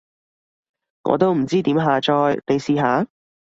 [1.03, 3.05] 我都唔知點下載，你試下？